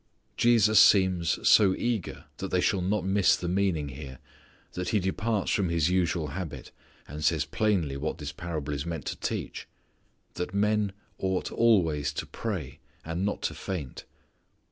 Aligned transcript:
Jesus 0.35 0.79
seems 0.79 1.47
so 1.47 1.75
eager 1.75 2.25
that 2.37 2.49
they 2.49 2.59
shall 2.59 2.81
not 2.81 3.05
miss 3.05 3.35
the 3.35 3.47
meaning 3.47 3.89
here 3.89 4.17
that 4.71 4.89
He 4.89 4.99
departs 4.99 5.51
from 5.51 5.69
His 5.69 5.91
usual 5.91 6.29
habit 6.29 6.71
and 7.07 7.23
says 7.23 7.45
plainly 7.45 7.97
what 7.97 8.17
this 8.17 8.31
parable 8.31 8.73
is 8.73 8.83
meant 8.83 9.05
to 9.05 9.15
teach: 9.19 9.67
"that 10.33 10.55
men 10.55 10.93
ought 11.19 11.51
always 11.51 12.11
to 12.13 12.25
pray, 12.25 12.79
and 13.05 13.23
not 13.23 13.43
to 13.43 13.53
faint." 13.53 14.05